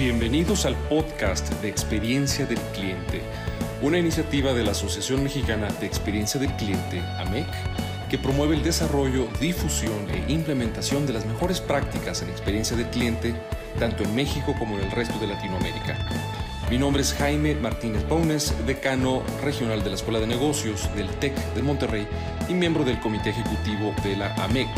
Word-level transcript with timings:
Bienvenidos 0.00 0.64
al 0.64 0.76
podcast 0.88 1.52
de 1.60 1.68
Experiencia 1.68 2.46
del 2.46 2.56
Cliente, 2.72 3.20
una 3.82 3.98
iniciativa 3.98 4.54
de 4.54 4.64
la 4.64 4.70
Asociación 4.70 5.22
Mexicana 5.22 5.68
de 5.78 5.84
Experiencia 5.84 6.40
del 6.40 6.56
Cliente, 6.56 7.02
AMEC, 7.18 7.46
que 8.08 8.16
promueve 8.16 8.56
el 8.56 8.62
desarrollo, 8.62 9.28
difusión 9.38 10.08
e 10.08 10.32
implementación 10.32 11.06
de 11.06 11.12
las 11.12 11.26
mejores 11.26 11.60
prácticas 11.60 12.22
en 12.22 12.30
experiencia 12.30 12.78
del 12.78 12.86
cliente, 12.86 13.34
tanto 13.78 14.02
en 14.02 14.14
México 14.14 14.54
como 14.58 14.78
en 14.78 14.84
el 14.84 14.90
resto 14.90 15.18
de 15.18 15.26
Latinoamérica. 15.26 15.98
Mi 16.70 16.78
nombre 16.78 17.02
es 17.02 17.12
Jaime 17.12 17.54
Martínez 17.56 18.02
Paunes, 18.04 18.54
decano 18.66 19.22
regional 19.42 19.84
de 19.84 19.90
la 19.90 19.96
Escuela 19.96 20.18
de 20.18 20.28
Negocios 20.28 20.88
del 20.96 21.10
TEC 21.10 21.34
de 21.52 21.60
Monterrey 21.60 22.08
y 22.48 22.54
miembro 22.54 22.84
del 22.84 22.98
Comité 23.00 23.28
Ejecutivo 23.30 23.94
de 24.02 24.16
la 24.16 24.34
AMEC. 24.36 24.70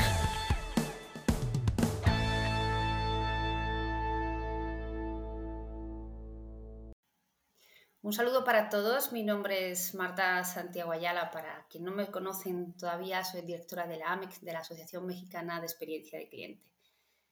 Un 8.13 8.17
saludo 8.17 8.45
para 8.45 8.69
todos. 8.69 9.11
Mi 9.11 9.23
nombre 9.23 9.71
es 9.71 9.95
Marta 9.95 10.45
Santiago 10.45 10.93
Ayala. 10.93 11.31
Para 11.31 11.67
quien 11.71 11.83
no 11.85 11.93
me 11.93 12.11
conocen 12.11 12.77
todavía, 12.77 13.25
soy 13.25 13.41
directora 13.41 13.87
de 13.87 13.97
la 13.97 14.13
AMEC, 14.13 14.39
de 14.41 14.53
la 14.53 14.59
Asociación 14.59 15.07
Mexicana 15.07 15.61
de 15.61 15.65
Experiencia 15.65 16.19
de 16.19 16.29
Cliente. 16.29 16.63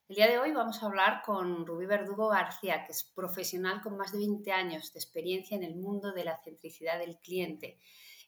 El 0.09 0.17
día 0.17 0.27
de 0.27 0.39
hoy 0.39 0.53
vamos 0.53 0.83
a 0.83 0.87
hablar 0.87 1.21
con 1.23 1.67
Rubí 1.67 1.85
Verdugo 1.85 2.29
García, 2.29 2.87
que 2.87 2.93
es 2.93 3.05
profesional 3.05 3.83
con 3.83 3.99
más 3.99 4.13
de 4.13 4.21
20 4.21 4.53
años 4.53 4.95
de 4.95 5.01
experiencia 5.01 5.55
en 5.55 5.65
el 5.65 5.77
mundo 5.77 6.13
de 6.13 6.25
la 6.25 6.39
centricidad 6.39 6.99
del 6.99 7.19
cliente, 7.19 7.79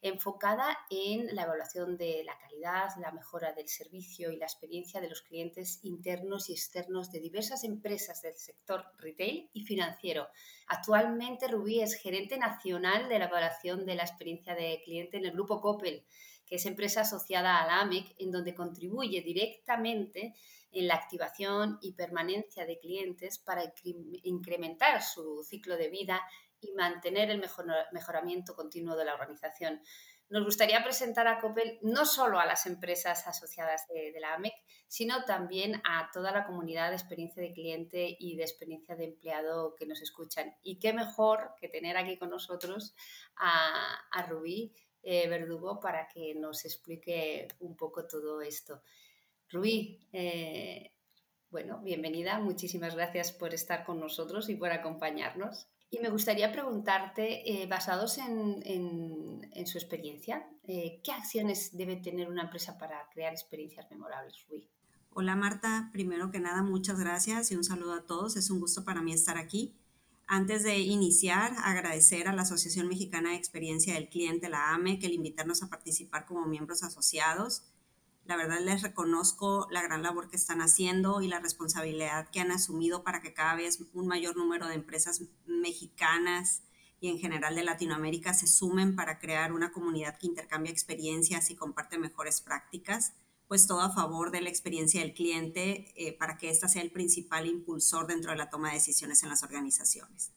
enfocada 0.02 0.76
en 0.90 1.34
la 1.34 1.44
evaluación 1.44 1.96
de 1.96 2.24
la 2.24 2.36
calidad, 2.36 2.90
la 3.00 3.12
mejora 3.12 3.52
del 3.52 3.68
servicio 3.68 4.32
y 4.32 4.36
la 4.36 4.46
experiencia 4.46 5.00
de 5.00 5.08
los 5.08 5.22
clientes 5.22 5.78
internos 5.84 6.50
y 6.50 6.54
externos 6.54 7.12
de 7.12 7.20
diversas 7.20 7.62
empresas 7.62 8.20
del 8.20 8.34
sector 8.34 8.84
retail 8.98 9.48
y 9.52 9.64
financiero. 9.64 10.28
Actualmente 10.66 11.46
Rubí 11.46 11.80
es 11.80 11.94
gerente 11.94 12.36
nacional 12.36 13.08
de 13.08 13.20
la 13.20 13.26
evaluación 13.26 13.86
de 13.86 13.94
la 13.94 14.02
experiencia 14.02 14.56
de 14.56 14.82
cliente 14.84 15.18
en 15.18 15.26
el 15.26 15.32
grupo 15.32 15.60
Coppel, 15.60 16.04
que 16.44 16.56
es 16.56 16.66
empresa 16.66 17.02
asociada 17.02 17.62
a 17.62 17.66
la 17.66 17.80
AMEC, 17.80 18.14
en 18.18 18.32
donde 18.32 18.54
contribuye 18.54 19.22
directamente 19.22 20.34
en 20.72 20.88
la 20.88 20.94
activación 20.94 21.78
y 21.80 21.92
permanencia 21.92 22.66
de 22.66 22.78
clientes 22.78 23.38
para 23.38 23.62
incrementar 24.24 25.02
su 25.02 25.42
ciclo 25.44 25.76
de 25.76 25.88
vida 25.88 26.20
y 26.62 26.72
mantener 26.72 27.30
el 27.30 27.42
mejoramiento 27.92 28.54
continuo 28.54 28.96
de 28.96 29.04
la 29.04 29.14
organización. 29.14 29.82
Nos 30.32 30.44
gustaría 30.44 30.82
presentar 30.82 31.26
a 31.26 31.38
Coppel 31.40 31.78
no 31.82 32.06
solo 32.06 32.38
a 32.40 32.46
las 32.46 32.64
empresas 32.64 33.26
asociadas 33.26 33.86
de, 33.88 34.18
la 34.18 34.32
AMEC, 34.32 34.54
sino 34.88 35.26
también 35.26 35.82
a 35.84 36.08
toda 36.10 36.32
la 36.32 36.46
comunidad 36.46 36.88
de 36.88 36.96
experiencia 36.96 37.42
de 37.42 37.52
cliente 37.52 38.16
y 38.18 38.36
de 38.36 38.42
experiencia 38.42 38.96
de 38.96 39.04
empleado 39.04 39.74
que 39.74 39.84
nos 39.84 40.00
escuchan. 40.00 40.56
Y 40.62 40.78
qué 40.78 40.94
mejor 40.94 41.50
que 41.60 41.68
tener 41.68 41.98
aquí 41.98 42.16
con 42.16 42.30
nosotros 42.30 42.94
a, 43.36 44.26
Rubí 44.26 44.72
eh, 45.02 45.28
Verdugo 45.28 45.78
para 45.80 46.08
que 46.08 46.34
nos 46.34 46.64
explique 46.64 47.48
un 47.60 47.76
poco 47.76 48.06
todo 48.06 48.40
esto. 48.40 48.80
Rubí, 49.50 50.00
eh, 50.14 50.94
bueno, 51.50 51.80
bienvenida, 51.82 52.38
muchísimas 52.38 52.94
gracias 52.94 53.32
por 53.32 53.52
estar 53.52 53.84
con 53.84 54.00
nosotros 54.00 54.48
y 54.48 54.54
por 54.54 54.70
acompañarnos. 54.70 55.68
Y 55.94 55.98
me 55.98 56.08
gustaría 56.08 56.50
preguntarte, 56.50 57.52
eh, 57.52 57.66
basados 57.66 58.16
en, 58.16 59.66
su 59.66 59.76
experiencia, 59.76 60.48
eh, 60.64 61.02
¿qué 61.04 61.12
acciones 61.12 61.76
debe 61.76 61.96
tener 61.96 62.30
una 62.30 62.44
empresa 62.44 62.78
para 62.78 63.06
crear 63.10 63.30
experiencias 63.30 63.90
memorables, 63.90 64.42
Rubí? 64.48 64.66
Hola 65.10 65.36
Marta, 65.36 65.90
primero 65.92 66.30
que 66.30 66.40
nada 66.40 66.62
muchas 66.62 66.98
gracias 66.98 67.52
y 67.52 67.56
un 67.56 67.62
saludo 67.62 67.92
a 67.92 68.06
todos. 68.06 68.36
Es 68.36 68.48
un 68.48 68.58
gusto 68.58 68.86
para 68.86 69.02
mí 69.02 69.12
estar 69.12 69.36
aquí. 69.36 69.76
Antes 70.26 70.62
de 70.62 70.78
iniciar, 70.78 71.52
agradecer 71.62 72.26
a 72.26 72.32
la 72.32 72.42
Asociación 72.42 72.88
Mexicana 72.88 73.32
de 73.32 73.36
Experiencia 73.36 73.92
del 73.92 74.08
Cliente, 74.08 74.48
la 74.48 74.72
AME, 74.72 74.98
que 74.98 75.08
el 75.08 75.12
invitarnos 75.12 75.62
a 75.62 75.68
participar 75.68 76.24
como 76.24 76.46
miembros 76.46 76.82
asociados. 76.82 77.64
La 78.32 78.38
verdad 78.38 78.60
les 78.64 78.80
reconozco 78.80 79.68
la 79.70 79.82
gran 79.82 80.02
labor 80.02 80.30
que 80.30 80.36
están 80.36 80.62
haciendo 80.62 81.20
y 81.20 81.28
la 81.28 81.38
responsabilidad 81.38 82.30
que 82.30 82.40
han 82.40 82.50
asumido 82.50 83.04
para 83.04 83.20
que 83.20 83.34
cada 83.34 83.56
vez 83.56 83.84
un 83.92 84.06
mayor 84.06 84.38
número 84.38 84.68
de 84.68 84.74
empresas 84.74 85.20
mexicanas 85.44 86.62
y 86.98 87.10
en 87.10 87.18
general 87.18 87.54
de 87.54 87.62
Latinoamérica 87.62 88.32
se 88.32 88.46
sumen 88.46 88.96
para 88.96 89.18
crear 89.18 89.52
una 89.52 89.70
comunidad 89.70 90.16
que 90.16 90.28
intercambia 90.28 90.72
experiencias 90.72 91.50
y 91.50 91.56
comparte 91.56 91.98
mejores 91.98 92.40
prácticas, 92.40 93.12
pues 93.48 93.66
todo 93.66 93.82
a 93.82 93.92
favor 93.92 94.30
de 94.30 94.40
la 94.40 94.48
experiencia 94.48 95.02
del 95.02 95.12
cliente 95.12 95.92
eh, 95.94 96.16
para 96.16 96.38
que 96.38 96.48
ésta 96.48 96.68
sea 96.68 96.80
el 96.80 96.90
principal 96.90 97.46
impulsor 97.46 98.06
dentro 98.06 98.30
de 98.30 98.38
la 98.38 98.48
toma 98.48 98.68
de 98.68 98.76
decisiones 98.76 99.22
en 99.22 99.28
las 99.28 99.42
organizaciones. 99.42 100.32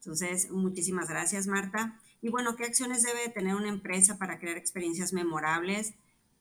Entonces, 0.00 0.50
muchísimas 0.50 1.08
gracias, 1.08 1.46
Marta. 1.46 2.00
Y 2.20 2.30
bueno, 2.30 2.56
¿qué 2.56 2.64
acciones 2.64 3.04
debe 3.04 3.28
tener 3.28 3.54
una 3.54 3.68
empresa 3.68 4.18
para 4.18 4.40
crear 4.40 4.56
experiencias 4.56 5.12
memorables? 5.12 5.94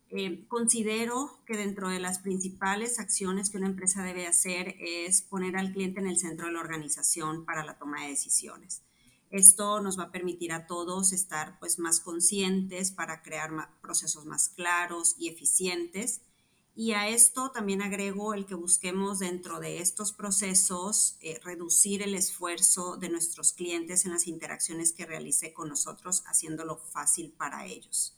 Eh, 0.09 0.45
considero 0.47 1.37
que 1.45 1.57
dentro 1.57 1.89
de 1.89 1.99
las 1.99 2.19
principales 2.19 2.99
acciones 2.99 3.49
que 3.49 3.57
una 3.57 3.67
empresa 3.67 4.03
debe 4.03 4.25
hacer 4.25 4.75
es 4.79 5.21
poner 5.21 5.57
al 5.57 5.73
cliente 5.73 5.99
en 5.99 6.07
el 6.07 6.17
centro 6.17 6.47
de 6.47 6.53
la 6.53 6.61
organización 6.61 7.45
para 7.45 7.65
la 7.65 7.77
toma 7.77 8.03
de 8.03 8.09
decisiones. 8.09 8.83
Esto 9.29 9.81
nos 9.81 9.99
va 9.99 10.03
a 10.03 10.11
permitir 10.11 10.53
a 10.53 10.65
todos 10.67 11.11
estar 11.11 11.59
pues, 11.59 11.79
más 11.79 11.99
conscientes 11.99 12.91
para 12.91 13.21
crear 13.21 13.51
procesos 13.81 14.25
más 14.25 14.47
claros 14.47 15.15
y 15.17 15.27
eficientes. 15.27 16.21
Y 16.73 16.93
a 16.93 17.09
esto 17.09 17.51
también 17.51 17.81
agrego 17.81 18.33
el 18.33 18.45
que 18.45 18.55
busquemos 18.55 19.19
dentro 19.19 19.59
de 19.59 19.79
estos 19.79 20.13
procesos 20.13 21.17
eh, 21.21 21.39
reducir 21.43 22.03
el 22.03 22.13
esfuerzo 22.13 22.95
de 22.97 23.09
nuestros 23.09 23.51
clientes 23.51 24.05
en 24.05 24.11
las 24.11 24.27
interacciones 24.27 24.93
que 24.93 25.05
realice 25.05 25.53
con 25.53 25.69
nosotros, 25.69 26.23
haciéndolo 26.27 26.77
fácil 26.77 27.31
para 27.31 27.65
ellos. 27.65 28.16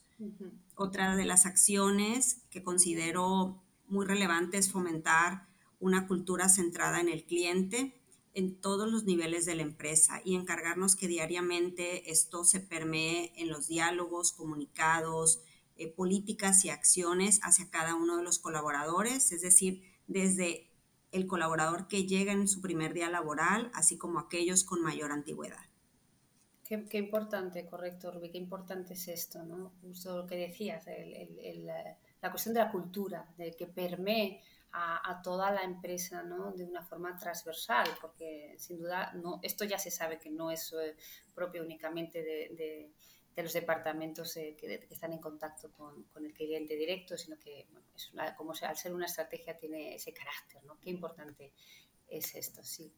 Otra 0.75 1.15
de 1.15 1.25
las 1.25 1.45
acciones 1.45 2.41
que 2.49 2.63
considero 2.63 3.61
muy 3.87 4.05
relevante 4.05 4.57
es 4.57 4.71
fomentar 4.71 5.47
una 5.79 6.07
cultura 6.07 6.49
centrada 6.49 6.99
en 6.99 7.09
el 7.09 7.23
cliente 7.23 7.95
en 8.33 8.59
todos 8.59 8.89
los 8.89 9.05
niveles 9.05 9.45
de 9.45 9.55
la 9.55 9.63
empresa 9.63 10.21
y 10.23 10.35
encargarnos 10.35 10.95
que 10.95 11.07
diariamente 11.07 12.11
esto 12.11 12.43
se 12.43 12.59
permee 12.59 13.33
en 13.35 13.49
los 13.49 13.67
diálogos, 13.67 14.31
comunicados, 14.31 15.41
eh, 15.75 15.87
políticas 15.87 16.63
y 16.65 16.69
acciones 16.69 17.39
hacia 17.43 17.69
cada 17.69 17.95
uno 17.95 18.17
de 18.17 18.23
los 18.23 18.39
colaboradores, 18.39 19.31
es 19.31 19.41
decir, 19.41 19.83
desde 20.07 20.69
el 21.11 21.25
colaborador 21.25 21.87
que 21.87 22.05
llega 22.05 22.31
en 22.31 22.47
su 22.47 22.61
primer 22.61 22.93
día 22.93 23.09
laboral, 23.09 23.71
así 23.73 23.97
como 23.97 24.19
aquellos 24.19 24.63
con 24.63 24.81
mayor 24.81 25.11
antigüedad. 25.11 25.68
Qué, 26.69 26.99
importante, 26.99 27.65
correcto, 27.65 28.11
Rubí, 28.11 28.29
qué 28.29 28.37
importante 28.37 28.93
es 28.93 29.07
esto, 29.07 29.43
¿no? 29.43 29.73
Justo 29.81 30.15
lo 30.15 30.27
que 30.27 30.35
decías, 30.35 30.85
la 32.21 32.29
cuestión 32.29 32.53
de 32.53 32.59
la 32.59 32.69
cultura, 32.69 33.27
de 33.37 33.53
que 33.53 33.65
permee 33.65 34.43
a, 34.73 35.19
toda 35.23 35.49
la 35.49 35.63
empresa, 35.63 36.21
¿no? 36.21 36.51
De 36.51 36.63
una 36.63 36.83
forma 36.83 37.17
transversal, 37.17 37.87
porque 37.99 38.53
sin 38.59 38.77
duda 38.77 39.11
no, 39.13 39.39
esto 39.41 39.65
ya 39.65 39.79
se 39.79 39.89
sabe 39.89 40.19
que 40.19 40.29
no 40.29 40.51
es 40.51 40.71
eh, 40.73 40.95
propio 41.33 41.63
únicamente 41.63 42.21
de, 42.21 42.91
los 43.35 43.53
departamentos 43.53 44.37
eh, 44.37 44.55
que, 44.55 44.75
están 44.91 45.13
en 45.13 45.19
contacto 45.19 45.71
con, 45.71 46.05
el 46.23 46.33
cliente 46.33 46.75
directo, 46.75 47.17
sino 47.17 47.39
que 47.39 47.65
es 47.95 48.11
como 48.37 48.53
al 48.61 48.77
ser 48.77 48.93
una 48.93 49.07
estrategia 49.07 49.57
tiene 49.57 49.95
ese 49.95 50.13
carácter, 50.13 50.63
¿no? 50.65 50.79
Qué 50.79 50.91
importante 50.91 51.51
es 52.07 52.35
esto, 52.35 52.63
sí. 52.63 52.93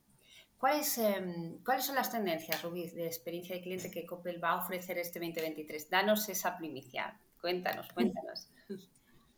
¿Cuáles, 0.62 0.96
em, 1.00 1.58
¿Cuáles 1.66 1.86
son 1.88 1.96
las 1.96 2.12
tendencias, 2.12 2.62
Rubí, 2.62 2.88
de 2.92 3.08
experiencia 3.08 3.56
de 3.56 3.64
cliente 3.64 3.90
que 3.90 4.06
Coppel 4.06 4.42
va 4.42 4.52
a 4.52 4.58
ofrecer 4.58 5.00
este 5.00 5.20
2023? 5.20 5.90
Danos 5.90 6.30
esa 6.30 6.56
primicia. 6.56 7.20
Cuéntanos, 7.42 7.88
cuéntanos. 7.96 8.48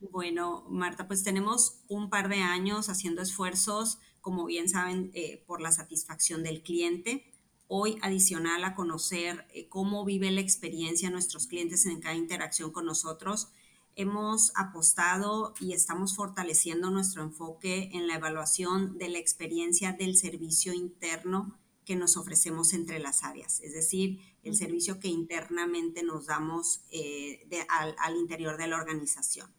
Bueno, 0.01 0.66
Marta, 0.67 1.07
pues 1.07 1.23
tenemos 1.23 1.79
un 1.88 2.09
par 2.09 2.28
de 2.28 2.41
años 2.41 2.89
haciendo 2.89 3.22
esfuerzos, 3.22 4.00
como 4.19 4.44
bien 4.44 4.67
saben, 4.67 5.11
eh, 5.14 5.41
por 5.47 5.61
la 5.61 5.72
satisfacción 5.72 6.43
del 6.43 6.61
cliente. 6.61 7.31
Hoy, 7.70 7.97
adicional 8.02 8.66
a 8.66 8.75
conocer 8.75 9.47
eh, 9.53 9.70
cómo 9.70 10.03
vive 10.03 10.29
la 10.29 10.41
experiencia 10.41 11.09
nuestros 11.09 11.47
clientes 11.47 11.85
en 11.85 12.02
cada 12.02 12.16
interacción 12.16 12.73
con 12.73 12.85
nosotros, 12.85 13.47
hemos 13.95 14.51
apostado 14.55 15.53
y 15.59 15.73
estamos 15.73 16.16
fortaleciendo 16.16 16.90
nuestro 16.90 17.22
enfoque 17.22 17.90
en 17.93 18.07
la 18.07 18.16
evaluación 18.16 18.97
de 18.97 19.09
la 19.09 19.19
experiencia 19.19 19.93
del 19.93 20.16
servicio 20.16 20.73
interno 20.73 21.57
que 21.85 21.95
nos 21.95 22.17
ofrecemos 22.17 22.73
entre 22.73 22.99
las 22.99 23.23
áreas, 23.23 23.59
es 23.61 23.73
decir, 23.73 24.19
el 24.43 24.55
servicio 24.55 24.99
que 24.99 25.07
internamente 25.07 26.03
nos 26.03 26.28
damos 26.28 26.81
eh, 26.91 27.47
al, 27.69 28.16
interior 28.17 28.57
de 28.57 28.67
la 28.67 28.78
organización. 28.78 29.53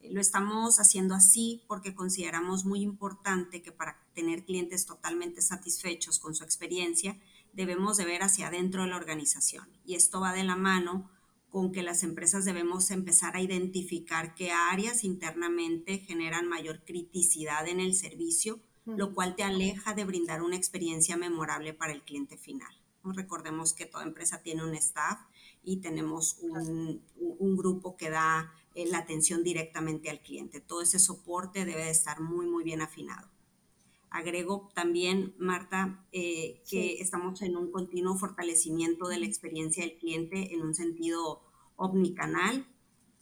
Lo 0.00 0.20
estamos 0.20 0.80
haciendo 0.80 1.14
así 1.14 1.62
porque 1.68 1.94
consideramos 1.94 2.64
muy 2.64 2.82
importante 2.82 3.62
que 3.62 3.72
para 3.72 4.04
tener 4.14 4.44
clientes 4.44 4.84
totalmente 4.84 5.42
satisfechos 5.42 6.18
con 6.18 6.34
su 6.34 6.44
experiencia, 6.44 7.18
debemos 7.52 7.96
de 7.96 8.04
ver 8.04 8.22
hacia 8.22 8.48
adentro 8.48 8.82
de 8.82 8.88
la 8.88 8.96
organización. 8.96 9.68
Y 9.84 9.94
esto 9.94 10.20
va 10.20 10.32
de 10.32 10.44
la 10.44 10.56
mano 10.56 11.08
con 11.52 11.70
que 11.70 11.84
las 11.84 12.02
empresas 12.02 12.44
debemos 12.44 12.90
empezar 12.90 13.36
a 13.36 13.40
identificar 13.40 14.34
qué 14.34 14.50
áreas 14.50 15.04
internamente 15.04 15.98
generan 15.98 16.48
mayor 16.48 16.82
criticidad 16.84 17.68
en 17.68 17.78
el 17.78 17.94
servicio 17.94 18.60
lo 18.84 19.14
cual 19.14 19.36
te 19.36 19.44
aleja 19.44 19.94
de 19.94 20.04
brindar 20.04 20.42
una 20.42 20.56
experiencia 20.56 21.16
memorable 21.16 21.72
para 21.72 21.92
el 21.92 22.02
cliente 22.02 22.36
final. 22.36 22.72
Recordemos 23.04 23.74
que 23.74 23.86
toda 23.86 24.04
empresa 24.04 24.42
tiene 24.42 24.64
un 24.64 24.74
staff 24.74 25.20
y 25.62 25.78
tenemos 25.78 26.38
un, 26.40 27.02
grupo 27.56 27.96
que 27.96 28.10
da 28.10 28.52
eh, 28.74 28.86
la 28.86 28.98
atención 28.98 29.42
directamente 29.42 30.10
al 30.10 30.20
cliente. 30.20 30.60
Todo 30.60 30.82
ese 30.82 30.98
soporte 30.98 31.64
debe 31.64 31.84
de 31.84 31.90
estar 31.90 32.20
muy, 32.20 32.46
muy 32.46 32.64
bien 32.64 32.80
afinado. 32.80 33.28
Agrego 34.12 34.70
también, 34.74 35.34
Marta, 35.38 36.04
eh, 36.12 36.62
que 36.68 37.00
estamos 37.00 37.42
en 37.42 37.56
un 37.56 37.70
continuo 37.70 38.16
fortalecimiento 38.16 39.08
de 39.08 39.18
la 39.18 39.26
experiencia 39.26 39.84
del 39.84 39.98
cliente 39.98 40.54
en 40.54 40.62
un 40.62 40.74
sentido 40.74 41.42
omnicanal. 41.76 42.66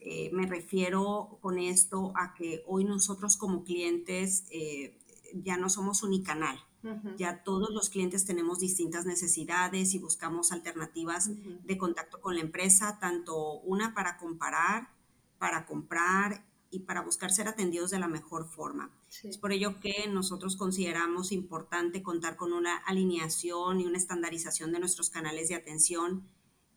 Eh, 0.00 0.30
me 0.32 0.46
refiero 0.46 1.38
con 1.40 1.58
esto 1.58 2.12
a 2.16 2.34
que 2.34 2.62
hoy 2.66 2.84
nosotros 2.84 3.36
como 3.36 3.64
clientes 3.64 4.44
ya 5.34 5.56
no 5.56 5.68
somos 5.68 6.02
unicanal. 6.02 6.58
Ya 7.18 7.44
todos 7.44 7.70
los 7.70 7.90
clientes 7.90 8.24
tenemos 8.24 8.58
distintas 8.58 9.04
necesidades 9.04 9.94
y 9.94 9.98
buscamos 9.98 10.50
alternativas 10.50 11.30
de 11.64 11.78
contacto 11.78 12.20
con 12.20 12.34
la 12.34 12.40
empresa, 12.40 12.98
tanto 12.98 13.60
una 13.60 13.94
para 13.94 14.16
comparar, 14.16 14.88
para 15.38 15.66
comprar 15.66 16.42
y 16.70 16.80
para 16.80 17.02
buscar 17.02 17.32
ser 17.32 17.48
atendidos 17.48 17.90
de 17.90 17.98
la 17.98 18.08
mejor 18.08 18.48
forma. 18.48 18.90
Es 19.24 19.38
por 19.38 19.52
ello 19.52 19.80
que 19.80 20.06
nosotros 20.08 20.56
consideramos 20.56 21.32
importante 21.32 22.02
contar 22.02 22.36
con 22.36 22.52
una 22.52 22.76
alineación 22.76 23.80
y 23.80 23.86
una 23.86 23.98
estandarización 23.98 24.72
de 24.72 24.78
nuestros 24.78 25.10
canales 25.10 25.48
de 25.48 25.56
atención 25.56 26.28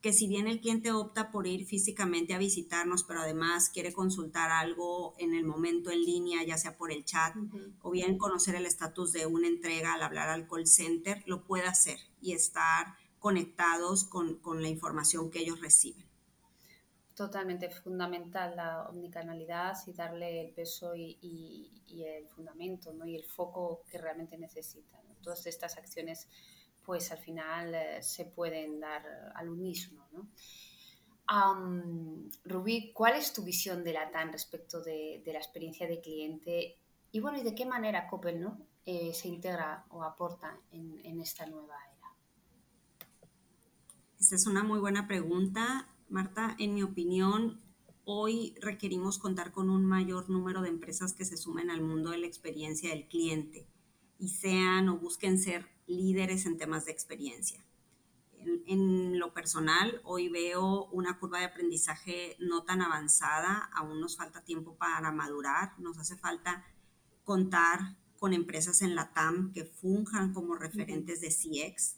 que 0.03 0.11
si 0.11 0.27
bien 0.27 0.47
el 0.47 0.59
cliente 0.59 0.91
opta 0.91 1.31
por 1.31 1.47
ir 1.47 1.65
físicamente 1.65 2.33
a 2.33 2.37
visitarnos, 2.37 3.05
pero 3.05 3.21
además 3.21 3.69
quiere 3.69 3.93
consultar 3.93 4.51
algo 4.51 5.15
en 5.17 5.33
el 5.33 5.45
momento 5.45 5.91
en 5.91 6.03
línea, 6.03 6.43
ya 6.43 6.57
sea 6.57 6.75
por 6.75 6.91
el 6.91 7.05
chat, 7.05 7.33
o 7.81 7.89
bien 7.89 8.17
conocer 8.17 8.55
el 8.55 8.65
estatus 8.65 9.13
de 9.13 9.27
una 9.27 9.47
entrega 9.47 9.93
al 9.93 10.03
hablar 10.03 10.27
al 10.27 10.45
call 10.45 10.67
center, 10.67 11.23
lo 11.25 11.45
puede 11.45 11.67
hacer 11.67 11.99
y 12.21 12.33
estar 12.33 12.97
conectados 13.17 14.03
con, 14.03 14.35
con 14.35 14.61
la 14.61 14.67
información 14.67 15.31
que 15.31 15.39
ellos 15.39 15.61
reciben. 15.61 16.05
Totalmente 17.15 17.69
fundamental 17.69 18.55
la 18.55 18.87
omnicanalidad 18.89 19.75
y 19.85 19.93
darle 19.93 20.41
el 20.41 20.51
peso 20.51 20.95
y, 20.95 21.83
el 21.87 22.27
fundamento 22.29 22.93
y 23.05 23.15
el 23.15 23.23
foco 23.23 23.83
que 23.89 23.99
realmente 23.99 24.37
necesitan. 24.37 25.01
Todas 25.21 25.45
estas 25.45 25.77
acciones 25.77 26.27
pues 26.83 27.11
al 27.11 27.17
final 27.19 27.75
eh, 27.75 28.03
se 28.03 28.25
pueden 28.25 28.79
dar 28.79 29.31
al 29.35 29.49
unísono. 29.49 30.07
¿no? 30.11 30.27
Rubí, 32.43 32.91
¿cuál 32.93 33.15
es 33.15 33.33
tu 33.33 33.43
visión 33.43 33.83
de 33.83 33.93
la 33.93 34.11
TAN 34.11 34.31
respecto 34.31 34.81
de, 34.81 35.23
la 35.25 35.37
experiencia 35.37 35.87
de 35.87 36.01
cliente? 36.01 36.77
Y 37.11 37.19
bueno, 37.19 37.39
¿y 37.39 37.43
de 37.43 37.55
qué 37.55 37.65
manera 37.65 38.07
Coppel 38.07 38.41
¿no? 38.41 38.59
Eh, 38.85 39.13
se 39.13 39.29
integra 39.29 39.85
o 39.89 40.03
aporta 40.03 40.59
en, 40.71 41.19
esta 41.21 41.45
nueva 41.45 41.75
era? 41.97 42.07
Esta 44.19 44.35
es 44.35 44.45
una 44.45 44.63
muy 44.63 44.79
buena 44.79 45.07
pregunta, 45.07 45.92
Marta. 46.09 46.55
En 46.59 46.73
mi 46.73 46.83
opinión, 46.83 47.61
hoy 48.05 48.55
requerimos 48.61 49.17
contar 49.17 49.51
con 49.51 49.69
un 49.69 49.85
mayor 49.85 50.29
número 50.29 50.61
de 50.61 50.69
empresas 50.69 51.13
que 51.13 51.25
se 51.25 51.37
sumen 51.37 51.69
al 51.69 51.81
mundo 51.81 52.11
de 52.11 52.19
la 52.19 52.27
experiencia 52.27 52.89
del 52.89 53.07
cliente 53.07 53.67
y 54.19 54.29
sean 54.29 54.89
o 54.89 54.99
busquen 54.99 55.39
ser 55.39 55.67
líderes 55.87 56.45
en 56.45 56.57
temas 56.57 56.85
de 56.85 56.91
experiencia. 56.91 57.65
En, 58.65 59.19
lo 59.19 59.33
personal, 59.33 60.01
hoy 60.03 60.27
veo 60.27 60.85
una 60.85 61.17
curva 61.17 61.39
de 61.39 61.45
aprendizaje 61.45 62.35
no 62.39 62.63
tan 62.63 62.81
avanzada, 62.81 63.69
aún 63.73 64.01
nos 64.01 64.17
falta 64.17 64.43
tiempo 64.43 64.75
para 64.75 65.11
madurar, 65.11 65.79
nos 65.79 65.97
hace 65.97 66.17
falta 66.17 66.65
contar 67.23 67.97
con 68.17 68.33
empresas 68.33 68.81
en 68.81 68.95
la 68.95 69.13
TAM 69.13 69.53
que 69.53 69.65
funjan 69.65 70.33
como 70.33 70.55
referentes 70.55 71.21
de 71.21 71.29
CX. 71.29 71.97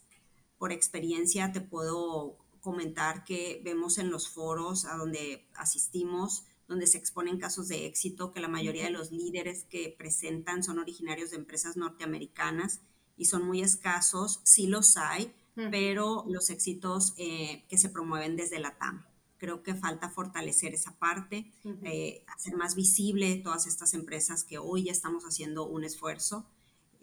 Por 0.58 0.72
experiencia 0.72 1.52
te 1.52 1.62
puedo 1.62 2.45
comentar 2.66 3.24
que 3.24 3.62
vemos 3.64 4.00
en 4.00 4.10
los 4.10 4.28
foros 4.28 4.86
a 4.86 4.98
donde 4.98 5.48
asistimos, 5.54 6.46
donde 6.68 6.88
se 6.88 6.98
exponen 6.98 7.38
casos 7.38 7.68
de 7.68 7.86
éxito, 7.86 8.32
que 8.32 8.40
la 8.40 8.48
mayoría 8.48 8.86
de 8.86 8.90
los 8.90 9.12
líderes 9.12 9.66
que 9.66 9.96
presentan 9.96 10.64
son 10.64 10.80
originarios 10.80 11.30
de 11.30 11.36
empresas 11.36 11.78
norteamericanas 11.78 12.82
y 13.18 13.26
son 13.26 13.46
muy 13.46 13.62
escasos, 13.62 14.40
sí 14.44 14.66
los 14.66 14.98
hay, 14.98 15.32
pero 15.54 16.26
los 16.28 16.50
éxitos 16.50 17.14
eh, 17.18 17.66
que 17.70 17.78
se 17.78 17.90
promueven 17.90 18.36
desde 18.36 18.58
la 18.58 18.76
TAM. 18.80 19.06
Creo 19.38 19.62
que 19.62 19.76
falta 19.76 20.10
fortalecer 20.10 20.74
esa 20.74 20.98
parte, 20.98 21.54
eh, 21.84 22.26
hacer 22.28 22.56
más 22.56 22.74
visible 22.74 23.36
todas 23.44 23.68
estas 23.68 23.94
empresas 23.94 24.44
que 24.44 24.58
hoy 24.58 24.86
ya 24.86 24.92
estamos 24.92 25.24
haciendo 25.24 25.68
un 25.68 25.84
esfuerzo 25.84 26.48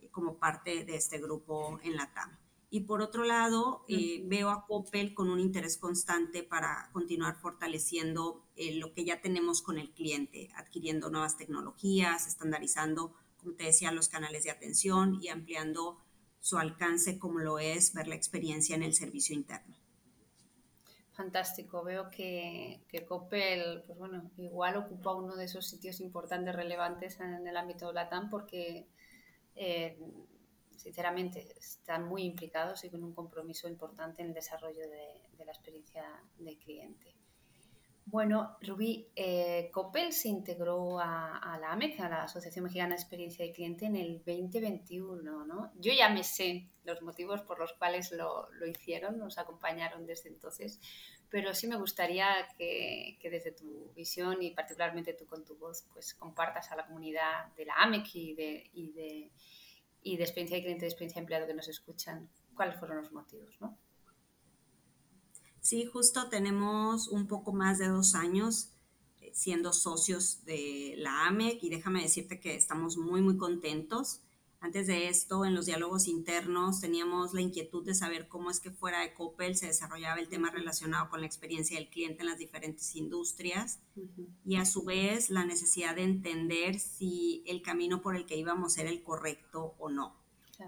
eh, 0.00 0.08
como 0.10 0.38
parte 0.38 0.84
de 0.84 0.96
este 0.96 1.18
grupo 1.18 1.78
en 1.84 1.94
la 1.94 2.12
TAM. 2.12 2.36
Y 2.74 2.80
por 2.80 3.02
otro 3.02 3.22
lado, 3.24 3.84
veo 4.24 4.48
a 4.48 4.66
Coppel 4.66 5.12
con 5.12 5.28
un 5.28 5.38
interés 5.38 5.76
constante 5.76 6.42
para 6.42 6.88
continuar 6.92 7.36
fortaleciendo 7.36 8.46
lo 8.56 8.94
que 8.94 9.04
ya 9.04 9.20
tenemos 9.20 9.60
con 9.60 9.78
el 9.78 9.92
cliente, 9.92 10.48
adquiriendo 10.56 11.10
nuevas 11.10 11.36
tecnologías, 11.36 12.26
estandarizando 12.26 13.14
como 13.42 13.56
te 13.56 13.64
decía, 13.64 13.90
los 13.92 14.08
canales 14.08 14.44
de 14.44 14.50
atención 14.50 15.18
y 15.20 15.28
ampliando 15.28 15.98
su 16.40 16.58
alcance 16.58 17.18
como 17.18 17.40
lo 17.40 17.58
es 17.58 17.92
ver 17.92 18.06
la 18.06 18.14
experiencia 18.14 18.76
en 18.76 18.82
el 18.82 18.94
servicio 18.94 19.34
interno. 19.34 19.76
Fantástico, 21.12 21.82
veo 21.82 22.08
que, 22.08 22.80
que 22.88 23.04
Coppel, 23.04 23.82
pues 23.86 23.98
bueno, 23.98 24.30
igual 24.38 24.76
ocupa 24.76 25.14
uno 25.14 25.36
de 25.36 25.44
esos 25.44 25.68
sitios 25.68 26.00
importantes, 26.00 26.54
relevantes 26.54 27.20
en 27.20 27.46
el 27.46 27.56
ámbito 27.56 27.88
de 27.88 27.94
LATAM 27.94 28.30
porque, 28.30 28.86
eh, 29.56 29.98
sinceramente, 30.82 31.54
están 31.58 32.06
muy 32.06 32.24
implicados 32.24 32.84
y 32.84 32.90
con 32.90 33.02
un 33.02 33.14
compromiso 33.14 33.68
importante 33.68 34.22
en 34.22 34.28
el 34.28 34.34
desarrollo 34.34 34.88
de, 34.88 35.22
de 35.36 35.44
la 35.44 35.52
experiencia 35.52 36.04
de 36.38 36.58
cliente. 36.58 37.14
Bueno, 38.04 38.58
Rubí, 38.60 39.08
eh, 39.14 39.70
Coppel 39.72 40.12
se 40.12 40.28
integró 40.28 40.98
a, 40.98 41.56
la 41.60 41.72
AMEC, 41.72 42.00
a 42.00 42.08
la 42.08 42.22
Asociación 42.24 42.64
Mexicana 42.64 42.90
de 42.90 43.00
Experiencia 43.00 43.44
de 43.44 43.52
Cliente, 43.52 43.86
en 43.86 43.96
el 43.96 44.18
2021, 44.18 45.44
¿no? 45.46 45.72
Yo 45.76 45.92
ya 45.92 46.08
me 46.08 46.24
sé 46.24 46.68
los 46.84 47.00
motivos 47.00 47.42
por 47.42 47.60
los 47.60 47.72
cuales 47.74 48.10
lo, 48.10 48.48
hicieron, 48.66 49.18
nos 49.18 49.38
acompañaron 49.38 50.04
desde 50.04 50.30
entonces, 50.30 50.80
pero 51.30 51.54
sí 51.54 51.68
me 51.68 51.76
gustaría 51.76 52.26
que, 52.58 53.16
desde 53.22 53.52
tu 53.52 53.92
visión 53.94 54.42
y 54.42 54.50
particularmente 54.50 55.14
tú 55.14 55.24
con 55.24 55.44
tu 55.44 55.56
voz, 55.56 55.86
pues 55.92 56.12
compartas 56.14 56.72
a 56.72 56.76
la 56.76 56.86
comunidad 56.86 57.54
de 57.56 57.66
la 57.66 57.74
AMEC 57.74 58.14
y 58.16 58.34
de, 58.34 58.70
y 58.74 58.92
de, 58.92 59.30
y 60.02 60.16
de 60.16 60.24
experiencia 60.24 60.56
de 60.56 60.62
cliente 60.62 60.84
de 60.84 60.88
experiencia 60.88 61.20
de 61.20 61.24
empleado 61.24 61.46
que 61.46 61.54
nos 61.54 61.68
escuchan, 61.68 62.28
cuáles 62.54 62.78
fueron 62.78 62.98
los 62.98 63.12
motivos, 63.12 63.56
¿no? 63.60 63.78
Sí, 65.60 65.84
justo 65.86 66.28
tenemos 66.28 67.08
un 67.08 67.28
poco 67.28 67.52
más 67.52 67.78
de 67.78 67.86
dos 67.86 68.16
años 68.16 68.72
eh, 69.20 69.30
siendo 69.32 69.72
socios 69.72 70.44
de 70.44 70.94
la 70.98 71.28
AMEC 71.28 71.62
y 71.62 71.70
déjame 71.70 72.02
decirte 72.02 72.40
que 72.40 72.56
estamos 72.56 72.96
muy, 72.96 73.22
muy 73.22 73.36
contentos. 73.36 74.22
Antes 74.62 74.86
de 74.86 75.08
esto, 75.08 75.44
en 75.44 75.56
los 75.56 75.66
diálogos 75.66 76.06
internos 76.06 76.80
teníamos 76.80 77.34
la 77.34 77.40
inquietud 77.40 77.84
de 77.84 77.96
saber 77.96 78.28
cómo 78.28 78.48
es 78.48 78.60
que 78.60 78.70
fuera 78.70 79.00
de 79.00 79.12
Coppel 79.12 79.56
se 79.56 79.66
desarrollaba 79.66 80.20
el 80.20 80.28
tema 80.28 80.52
relacionado 80.52 81.10
con 81.10 81.20
la 81.20 81.26
experiencia 81.26 81.76
del 81.76 81.90
cliente 81.90 82.22
en 82.22 82.28
las 82.28 82.38
diferentes 82.38 82.94
industrias 82.94 83.80
y 84.44 84.54
a 84.54 84.64
su 84.64 84.84
vez 84.84 85.30
la 85.30 85.44
necesidad 85.44 85.96
de 85.96 86.04
entender 86.04 86.78
si 86.78 87.42
el 87.48 87.60
camino 87.60 88.02
por 88.02 88.14
el 88.14 88.24
que 88.24 88.36
íbamos 88.36 88.78
era 88.78 88.88
el 88.88 89.02
correcto 89.02 89.74
o 89.80 89.90
no. 89.90 90.14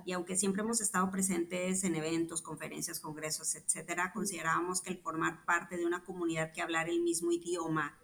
Y 0.04 0.10
aunque 0.10 0.36
siempre 0.36 0.62
hemos 0.62 0.80
estado 0.80 1.08
presentes 1.12 1.84
en 1.84 1.94
eventos, 1.94 2.42
conferencias, 2.42 2.98
congresos, 2.98 3.54
etcétera, 3.54 4.12
considerábamos 4.12 4.80
que 4.80 4.90
el 4.90 4.98
formar 4.98 5.44
parte 5.44 5.76
de 5.76 5.86
una 5.86 6.02
comunidad 6.02 6.52
que 6.52 6.62
hablar 6.62 6.88
el 6.88 7.00
mismo 7.00 7.30
idioma 7.30 7.96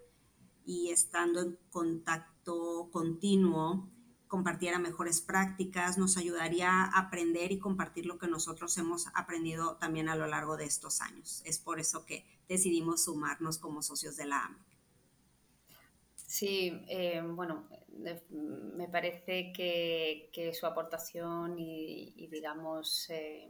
y 0.64 0.90
estando 0.90 1.40
en 1.40 1.58
contacto 1.68 2.90
continuo, 2.92 3.90
compartiera 4.30 4.78
mejores 4.78 5.20
prácticas, 5.20 5.98
nos 5.98 6.16
ayudaría 6.16 6.70
a 6.70 7.00
aprender 7.00 7.50
y 7.50 7.58
compartir 7.58 8.06
lo 8.06 8.16
que 8.16 8.28
nosotros 8.28 8.78
hemos 8.78 9.08
aprendido 9.12 9.76
también 9.76 10.08
a 10.08 10.14
lo 10.14 10.28
largo 10.28 10.56
de 10.56 10.66
estos 10.66 11.00
años. 11.00 11.42
Es 11.44 11.58
por 11.58 11.80
eso 11.80 12.06
que 12.06 12.24
decidimos 12.48 13.02
sumarnos 13.02 13.58
como 13.58 13.82
socios 13.82 14.16
de 14.16 14.26
la 14.26 14.44
AMEC. 14.44 14.70
Sí, 16.14 16.80
eh, 16.86 17.20
bueno, 17.24 17.68
me 18.76 18.88
parece 18.88 19.52
que, 19.52 20.52
su 20.54 20.64
aportación 20.64 21.58
y, 21.58 22.28
digamos, 22.30 23.10
eh, 23.10 23.48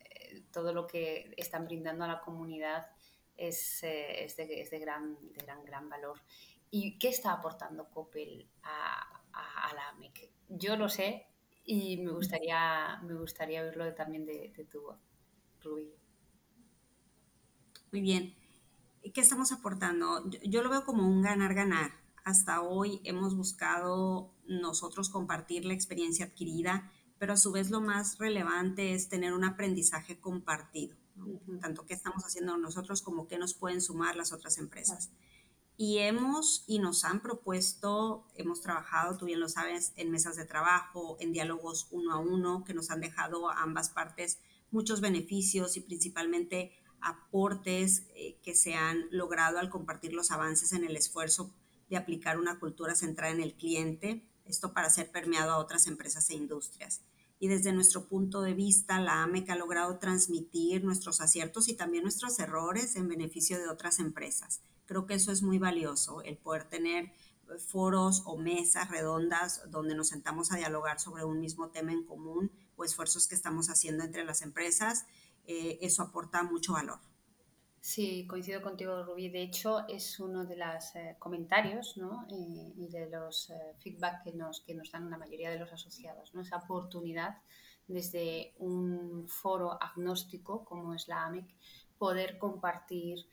eh, 0.00 0.42
todo 0.52 0.74
lo 0.74 0.86
que 0.86 1.32
están 1.38 1.64
brindando 1.64 2.04
a 2.04 2.08
la 2.08 2.20
comunidad 2.20 2.90
es, 3.38 3.80
de, 3.80 4.78
gran, 4.78 5.16
gran, 5.32 5.64
gran 5.64 5.88
valor. 5.88 6.20
¿Y 6.70 6.98
qué 6.98 7.08
está 7.08 7.32
aportando 7.32 7.88
Coppel 7.88 8.50
a, 8.64 9.17
la 9.74 9.88
AMEC? 9.90 10.30
Yo 10.48 10.76
lo 10.76 10.88
sé 10.88 11.26
y 11.64 11.98
me 11.98 12.12
gustaría, 12.12 12.98
me 13.02 13.14
gustaría 13.14 13.62
oírlo 13.62 13.92
también 13.94 14.24
de, 14.24 14.66
tu 14.70 14.80
voz, 14.82 14.98
Rubí. 15.62 15.92
Muy 17.92 18.00
bien. 18.00 18.34
¿Qué 19.14 19.20
estamos 19.20 19.52
aportando? 19.52 20.28
Yo, 20.44 20.62
lo 20.62 20.70
veo 20.70 20.84
como 20.84 21.06
un 21.06 21.22
ganar-ganar. 21.22 21.92
Hasta 22.24 22.62
hoy 22.62 23.00
hemos 23.04 23.36
buscado 23.36 24.34
nosotros 24.46 25.08
compartir 25.08 25.64
la 25.64 25.74
experiencia 25.74 26.26
adquirida, 26.26 26.90
pero 27.18 27.34
a 27.34 27.36
su 27.36 27.52
vez 27.52 27.70
lo 27.70 27.80
más 27.80 28.18
relevante 28.18 28.94
es 28.94 29.08
tener 29.08 29.32
un 29.32 29.44
aprendizaje 29.44 30.20
compartido, 30.20 30.96
tanto 31.60 31.86
qué 31.86 31.94
estamos 31.94 32.24
haciendo 32.24 32.56
nosotros 32.58 33.02
como 33.02 33.28
qué 33.28 33.38
nos 33.38 33.54
pueden 33.54 33.80
sumar 33.80 34.16
las 34.16 34.32
otras 34.32 34.58
empresas. 34.58 35.10
Y 35.80 35.98
hemos 35.98 36.64
y 36.66 36.80
nos 36.80 37.04
han 37.04 37.22
propuesto, 37.22 38.26
hemos 38.34 38.60
trabajado, 38.62 39.16
tú 39.16 39.26
bien 39.26 39.38
lo 39.38 39.48
sabes, 39.48 39.92
en 39.94 40.10
mesas 40.10 40.34
de 40.34 40.44
trabajo, 40.44 41.16
en 41.20 41.32
diálogos 41.32 41.86
uno 41.92 42.12
a 42.12 42.18
uno, 42.18 42.64
que 42.64 42.74
nos 42.74 42.90
han 42.90 43.00
dejado 43.00 43.48
a 43.48 43.62
ambas 43.62 43.88
partes 43.88 44.40
muchos 44.72 45.00
beneficios 45.00 45.76
y 45.76 45.80
principalmente 45.80 46.72
aportes 47.00 48.08
eh, 48.16 48.40
que 48.42 48.56
se 48.56 48.74
han 48.74 49.06
logrado 49.12 49.60
al 49.60 49.70
compartir 49.70 50.14
los 50.14 50.32
avances 50.32 50.72
en 50.72 50.82
el 50.82 50.96
esfuerzo 50.96 51.54
de 51.88 51.96
aplicar 51.96 52.40
una 52.40 52.58
cultura 52.58 52.96
centrada 52.96 53.32
en 53.32 53.40
el 53.40 53.54
cliente, 53.54 54.28
esto 54.46 54.72
para 54.72 54.90
ser 54.90 55.12
permeado 55.12 55.52
a 55.52 55.58
otras 55.58 55.86
empresas 55.86 56.28
e 56.30 56.34
industrias. 56.34 57.02
Y 57.38 57.46
desde 57.46 57.72
nuestro 57.72 58.08
punto 58.08 58.42
de 58.42 58.54
vista, 58.54 58.98
la 58.98 59.22
AMEC 59.22 59.50
ha 59.50 59.54
logrado 59.54 60.00
transmitir 60.00 60.82
nuestros 60.82 61.20
aciertos 61.20 61.68
y 61.68 61.74
también 61.74 62.02
nuestros 62.02 62.36
errores 62.40 62.96
en 62.96 63.06
beneficio 63.06 63.60
de 63.60 63.68
otras 63.68 64.00
empresas 64.00 64.60
Creo 64.88 65.04
que 65.04 65.12
eso 65.12 65.30
es 65.32 65.42
muy 65.42 65.58
valioso, 65.58 66.22
el 66.22 66.38
poder 66.38 66.64
tener 66.64 67.04
eh, 67.04 67.58
foros 67.58 68.22
o 68.24 68.38
mesas 68.38 68.90
redondas 68.90 69.70
donde 69.70 69.94
nos 69.94 70.08
sentamos 70.08 70.50
a 70.50 70.56
dialogar 70.56 70.98
sobre 70.98 71.24
un 71.24 71.40
mismo 71.40 71.68
tema 71.68 71.92
en 71.92 72.04
común 72.04 72.50
o 72.74 72.84
esfuerzos 72.84 73.28
que 73.28 73.34
estamos 73.34 73.68
haciendo 73.68 74.02
entre 74.02 74.24
las 74.24 74.40
empresas. 74.40 75.04
Eh, 75.46 75.78
eso 75.82 76.02
aporta 76.02 76.42
mucho 76.42 76.72
valor. 76.72 77.00
Sí, 77.82 78.26
coincido 78.26 78.62
contigo, 78.62 79.04
Rubí. 79.04 79.28
De 79.28 79.42
hecho, 79.42 79.86
es 79.88 80.18
uno 80.20 80.46
de 80.46 80.56
los 80.56 80.96
eh, 80.96 81.16
comentarios 81.18 81.98
¿no? 81.98 82.26
y 82.30 82.88
de 82.88 83.10
los 83.10 83.52
feedback 83.80 84.24
que 84.24 84.32
nos, 84.32 84.62
que 84.62 84.74
nos 84.74 84.90
dan 84.90 85.10
la 85.10 85.18
mayoría 85.18 85.50
de 85.50 85.58
los 85.58 85.70
asociados. 85.70 86.34
¿no? 86.34 86.40
Esa 86.40 86.56
oportunidad 86.56 87.36
desde 87.88 88.54
un 88.58 89.28
foro 89.28 89.82
agnóstico 89.82 90.64
como 90.64 90.94
es 90.94 91.08
la 91.08 91.26
AMEC, 91.26 91.46
poder 91.98 92.38
compartir 92.38 93.26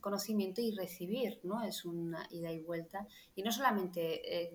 conocimiento 0.00 0.60
y 0.60 0.72
recibir, 0.72 1.40
¿no? 1.42 1.62
Es 1.62 1.84
una 1.84 2.26
ida 2.30 2.52
y 2.52 2.60
vuelta. 2.60 3.06
Y 3.34 3.42
no 3.42 3.52
solamente 3.52 4.44
eh, 4.44 4.52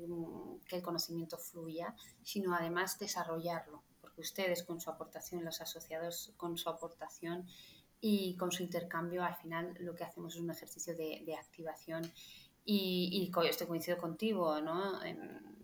que 0.68 0.75
el 0.78 0.82
conocimiento 0.82 1.38
fluya, 1.38 1.96
sino 2.24 2.56
además 2.56 3.00
desarrollarlo, 3.00 3.84
porque 4.02 4.22
ustedes 4.22 4.64
con 4.64 4.80
su 4.80 4.90
aportación, 4.90 5.44
los 5.44 5.62
asociados 5.62 6.34
con 6.38 6.58
su 6.58 6.70
aportación 6.70 7.48
y 8.00 8.36
con 8.38 8.52
su 8.52 8.64
intercambio, 8.64 9.24
al 9.24 9.36
final 9.36 9.75
lo 9.80 9.96
que 9.96 10.04
hacemos 10.04 10.36
es 10.36 10.42
un 10.42 10.52
ejercicio 10.52 10.96
de, 10.96 11.36
activación. 11.40 12.04
Y, 12.68 13.32
y 13.34 13.48
estoy 13.48 13.68
coincido 13.68 13.98
contigo, 13.98 14.60
¿no? 14.62 15.04
En 15.04 15.56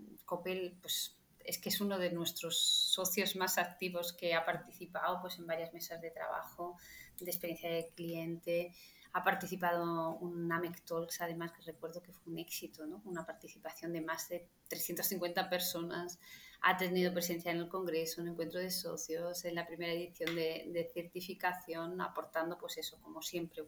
pues 0.81 1.20
es 1.45 1.57
que 1.57 1.69
es 1.69 1.81
uno 1.81 1.97
de 1.97 2.11
nuestros 2.11 2.57
socios 2.57 3.35
más 3.35 3.57
activos 3.57 4.13
que 4.13 4.33
ha 4.33 4.45
participado 4.45 5.19
pues, 5.21 5.37
en 5.39 5.47
varias 5.47 5.73
mesas 5.73 6.01
de 6.01 6.11
trabajo 6.11 6.77
de 7.19 7.31
experiencia 7.31 7.69
de 7.69 7.89
cliente. 7.95 8.73
Ha 9.13 9.23
participado 9.23 10.15
un 10.15 10.51
AMEC 10.51 10.85
Talks, 10.85 11.21
además, 11.21 11.51
que 11.51 11.63
recuerdo 11.63 12.01
que 12.01 12.13
fue 12.13 12.31
un 12.31 12.39
éxito, 12.39 12.85
¿no? 12.85 13.01
una 13.05 13.25
participación 13.25 13.91
de 13.91 14.01
más 14.01 14.29
de 14.29 14.47
350 14.69 15.49
personas. 15.49 16.17
Ha 16.61 16.77
tenido 16.77 17.13
presencia 17.13 17.51
en 17.51 17.57
el 17.57 17.67
Congreso, 17.67 18.21
un 18.21 18.29
encuentro 18.29 18.59
de 18.59 18.71
socios, 18.71 19.43
en 19.45 19.55
la 19.55 19.67
primera 19.67 19.91
edición 19.91 20.35
de, 20.35 20.89
certificación, 20.93 21.99
aportando, 21.99 22.57
pues 22.57 22.77
eso, 22.77 22.99
como 23.01 23.21
siempre, 23.21 23.63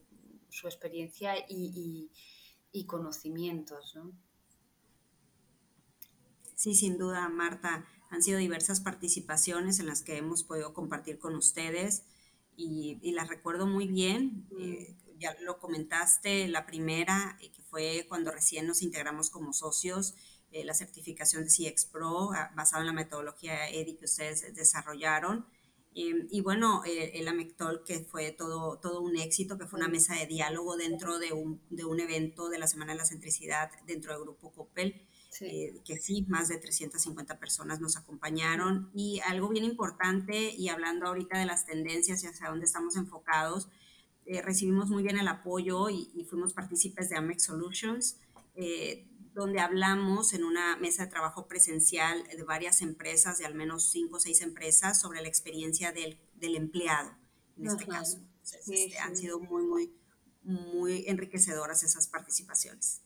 su 0.50 0.68
experiencia 0.68 1.36
y, 1.50 2.10
y, 2.72 2.86
conocimientos. 2.86 3.96
¿no? 3.96 4.14
Sí, 6.64 6.76
sin 6.76 6.98
duda, 6.98 7.28
Marta. 7.28 7.86
Han 8.10 8.24
sido 8.24 8.40
diversas 8.40 8.80
participaciones 8.80 9.82
en 9.82 9.86
las 9.86 10.02
que 10.02 10.16
hemos 10.16 10.46
podido 10.46 10.74
compartir 10.74 11.20
con 11.20 11.36
ustedes 11.36 12.06
y, 12.56 13.12
las 13.12 13.28
recuerdo 13.28 13.68
muy 13.68 13.86
bien. 13.86 14.48
Eh, 14.58 14.96
ya 15.20 15.36
lo 15.42 15.60
comentaste, 15.60 16.48
la 16.48 16.66
primera, 16.66 17.38
eh, 17.42 17.52
que 17.52 17.62
fue 17.64 18.06
cuando 18.08 18.32
recién 18.32 18.66
nos 18.66 18.82
integramos 18.82 19.30
como 19.30 19.52
socios, 19.52 20.16
eh, 20.54 20.64
la 20.64 20.74
certificación 20.74 21.44
de 21.44 21.50
CX 21.50 21.84
Pro, 21.88 22.32
ah, 22.32 22.54
basada 22.56 22.82
en 22.84 22.88
la 22.88 22.94
metodología 22.94 23.68
EDI 23.70 23.98
que 23.98 24.06
ustedes 24.06 24.56
desarrollaron. 24.56 25.46
y 25.94 26.40
bueno, 26.42 26.82
el 26.86 27.28
AMECTOL, 27.28 27.84
que 27.84 28.00
fue 28.00 28.32
todo, 28.32 28.80
todo 28.80 29.02
un 29.02 29.18
éxito, 29.18 29.58
que 29.58 29.68
fue 29.68 29.80
una 29.80 29.90
mesa 29.90 30.16
de 30.16 30.28
diálogo 30.28 30.78
dentro 30.78 31.20
de 31.20 31.34
un, 31.34 31.62
de 31.70 31.84
un 31.84 32.00
evento 32.00 32.48
de 32.50 32.58
la 32.58 32.68
Semana 32.68 32.94
de 32.94 33.00
la 33.00 33.06
Centricidad 33.06 33.70
dentro 33.86 34.14
del 34.14 34.24
Grupo 34.24 34.54
COPEL 34.54 35.06
eh, 35.42 35.82
que 35.86 35.98
sí, 35.98 36.26
más 36.28 36.48
de 36.48 36.58
350 36.58 37.40
personas 37.40 37.80
nos 37.80 37.98
acompañaron. 37.98 38.92
Y 38.94 39.20
algo 39.22 39.50
bien 39.50 39.64
importante, 39.64 40.54
y 40.56 40.70
hablando 40.70 41.08
ahorita 41.08 41.38
de 41.38 41.46
las 41.46 41.66
tendencias 41.66 42.24
y 42.24 42.28
hacia 42.28 42.50
dónde 42.50 42.66
estamos 42.66 42.96
enfocados, 42.96 43.70
eh, 44.26 44.42
recibimos 44.42 44.90
muy 44.90 45.04
bien 45.04 45.18
el 45.18 45.28
apoyo 45.28 45.90
y, 45.90 46.26
fuimos 46.30 46.54
partícipes 46.54 47.10
de 47.10 47.18
Amex 47.18 47.44
Solutions, 47.44 48.18
eh, 48.56 49.08
donde 49.34 49.60
hablamos 49.60 50.34
en 50.34 50.44
una 50.44 50.78
mesa 50.78 51.06
de 51.06 51.12
trabajo 51.12 51.48
presencial 51.48 52.24
de 52.24 52.44
varias 52.44 52.82
empresas, 52.82 53.40
de 53.40 53.46
al 53.46 53.56
menos 53.56 53.92
cinco 53.92 54.18
o 54.18 54.20
seis 54.20 54.42
empresas, 54.42 55.00
sobre 55.00 55.22
la 55.22 55.28
experiencia 55.28 55.92
del, 55.92 56.18
del 56.36 56.56
empleado, 56.56 57.12
en 57.58 57.68
este 57.68 57.88
caso. 57.88 58.20
Este, 58.44 58.98
han 59.00 59.16
sido 59.16 59.40
muy, 59.40 59.64
muy, 59.64 59.94
muy 60.44 61.06
enriquecedoras 61.08 61.84
esas 61.84 62.08
participaciones. 62.08 63.03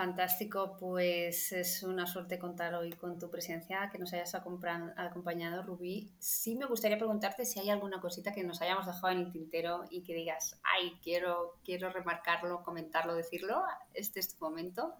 Fantástico, 0.00 0.78
pues 0.80 1.52
es 1.52 1.82
una 1.82 2.06
suerte 2.06 2.38
contar 2.38 2.74
hoy 2.74 2.90
con 2.92 3.18
tu 3.18 3.30
presencia, 3.30 3.90
que 3.92 3.98
nos 3.98 4.10
hayas 4.14 4.34
acompañado, 4.34 5.62
Rubí. 5.62 6.10
Sí 6.18 6.56
me 6.56 6.64
gustaría 6.64 6.96
preguntarte 6.96 7.44
si 7.44 7.60
hay 7.60 7.68
alguna 7.68 8.00
cosita 8.00 8.32
que 8.32 8.42
nos 8.42 8.62
hayamos 8.62 8.86
dejado 8.86 9.10
en 9.10 9.18
el 9.18 9.30
tintero 9.30 9.84
y 9.90 10.02
que 10.02 10.14
digas, 10.14 10.58
ay, 10.62 10.98
quiero, 11.02 11.58
quiero 11.66 11.92
remarcarlo, 11.92 12.62
comentarlo, 12.62 13.14
decirlo. 13.14 13.62
Este 13.92 14.20
es 14.20 14.34
tu 14.34 14.42
momento. 14.42 14.94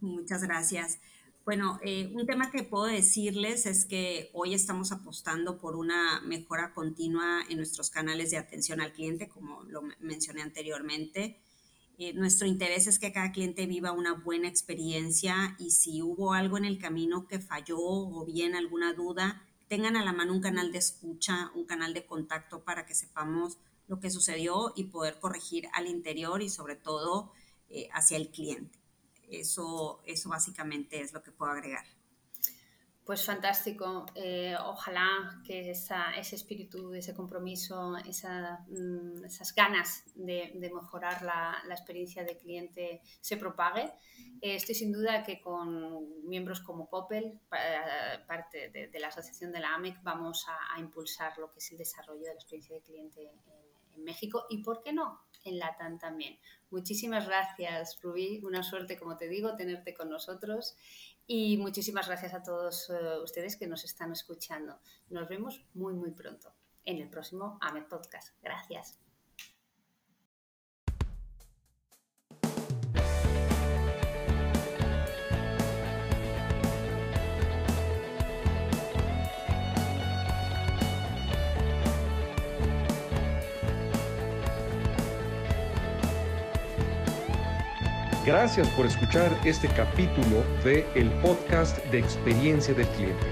Muchas 0.00 0.44
gracias. 0.44 1.00
Bueno, 1.44 1.80
eh, 1.82 2.12
un 2.14 2.26
tema 2.26 2.52
que 2.52 2.62
puedo 2.62 2.84
decirles 2.84 3.66
es 3.66 3.86
que 3.86 4.30
hoy 4.34 4.54
estamos 4.54 4.92
apostando 4.92 5.58
por 5.58 5.74
una 5.74 6.20
mejora 6.20 6.72
continua 6.74 7.42
en 7.50 7.56
nuestros 7.56 7.90
canales 7.90 8.30
de 8.30 8.36
atención 8.36 8.80
al 8.80 8.92
cliente, 8.92 9.28
como 9.28 9.64
lo 9.64 9.82
mencioné 9.98 10.42
anteriormente. 10.42 11.40
Eh, 12.00 12.12
nuestro 12.12 12.46
interés 12.46 12.86
es 12.86 13.00
que 13.00 13.12
cada 13.12 13.32
cliente 13.32 13.66
viva 13.66 13.90
una 13.90 14.14
buena 14.14 14.46
experiencia 14.46 15.56
y 15.58 15.72
si 15.72 16.00
hubo 16.00 16.32
algo 16.32 16.56
en 16.56 16.64
el 16.64 16.78
camino 16.78 17.26
que 17.26 17.40
falló 17.40 17.80
o 17.80 18.24
bien 18.24 18.54
alguna 18.54 18.92
duda, 18.92 19.42
tengan 19.66 19.96
a 19.96 20.04
la 20.04 20.12
mano 20.12 20.32
un 20.32 20.40
canal 20.40 20.70
de 20.70 20.78
escucha, 20.78 21.50
un 21.56 21.64
canal 21.64 21.94
de 21.94 22.06
contacto 22.06 22.62
para 22.62 22.86
que 22.86 22.94
sepamos 22.94 23.58
lo 23.88 23.98
que 23.98 24.10
sucedió 24.10 24.72
y 24.76 24.84
poder 24.84 25.18
corregir 25.18 25.68
al 25.72 25.88
interior 25.88 26.40
y 26.40 26.48
sobre 26.50 26.76
todo 26.76 27.32
eh, 27.68 27.88
hacia 27.92 28.16
el 28.16 28.30
cliente. 28.30 28.78
Eso, 29.28 30.00
eso 30.06 30.28
básicamente 30.28 31.00
es 31.00 31.12
lo 31.12 31.24
que 31.24 31.32
puedo 31.32 31.50
agregar. 31.50 31.84
Pues 33.08 33.24
fantástico. 33.24 34.04
Eh, 34.14 34.54
ojalá 34.66 35.40
que 35.42 35.70
ese 35.70 36.36
espíritu, 36.36 36.92
ese 36.92 37.14
compromiso, 37.14 37.92
mm, 37.92 39.24
esas 39.24 39.54
ganas 39.54 40.04
de, 40.14 40.52
mejorar 40.70 41.22
la, 41.22 41.56
experiencia 41.70 42.22
de 42.22 42.36
cliente 42.36 43.00
se 43.22 43.38
propague. 43.38 43.94
Eh, 44.42 44.56
estoy 44.56 44.74
sin 44.74 44.92
duda 44.92 45.22
que 45.22 45.40
con 45.40 46.28
miembros 46.28 46.60
como 46.60 46.86
Coppel, 46.86 47.40
parte 48.26 48.68
de, 48.68 49.00
la 49.00 49.08
asociación 49.08 49.52
de 49.52 49.60
la 49.60 49.74
AMEC, 49.76 50.02
vamos 50.02 50.44
a, 50.46 50.78
impulsar 50.78 51.38
lo 51.38 51.50
que 51.50 51.60
es 51.60 51.72
el 51.72 51.78
desarrollo 51.78 52.20
de 52.20 52.34
la 52.34 52.34
experiencia 52.34 52.76
de 52.76 52.82
cliente 52.82 53.22
en, 53.22 53.94
en 53.94 54.04
México 54.04 54.44
y, 54.50 54.62
¿por 54.62 54.82
qué 54.82 54.92
no?, 54.92 55.22
en 55.44 55.58
Latam 55.58 55.98
también. 55.98 56.38
Muchísimas 56.70 57.26
gracias, 57.26 57.98
Rubí. 58.02 58.40
Una 58.44 58.62
suerte, 58.62 58.98
como 58.98 59.16
te 59.16 59.28
digo, 59.28 59.56
tenerte 59.56 59.94
con 59.94 60.10
nosotros 60.10 60.76
y 61.26 61.56
muchísimas 61.58 62.06
gracias 62.06 62.34
a 62.34 62.42
todos 62.42 62.90
eh, 62.90 63.18
ustedes 63.22 63.56
que 63.56 63.66
nos 63.66 63.84
están 63.84 64.12
escuchando. 64.12 64.78
Nos 65.10 65.28
vemos 65.28 65.64
muy, 65.74 65.94
muy 65.94 66.10
pronto 66.12 66.54
en 66.84 66.98
el 66.98 67.08
próximo 67.08 67.58
AMED 67.60 67.84
Podcast. 67.84 68.34
Gracias. 68.42 69.07
Gracias 88.28 88.68
por 88.76 88.84
escuchar 88.84 89.34
este 89.46 89.68
capítulo 89.68 90.44
de 90.62 90.86
el 90.94 91.08
podcast 91.22 91.82
de 91.86 91.98
experiencia 91.98 92.74
del 92.74 92.86
cliente. 92.88 93.26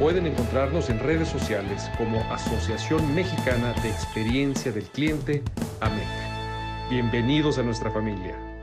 Pueden 0.00 0.26
encontrarnos 0.26 0.90
en 0.90 0.98
redes 0.98 1.28
sociales 1.28 1.88
como 1.96 2.20
Asociación 2.32 3.14
Mexicana 3.14 3.72
de 3.84 3.88
Experiencia 3.88 4.72
del 4.72 4.82
Cliente, 4.86 5.44
AMEC. 5.80 6.90
Bienvenidos 6.90 7.58
a 7.58 7.62
nuestra 7.62 7.88
familia. 7.92 8.55